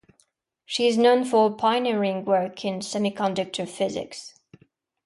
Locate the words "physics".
3.69-4.33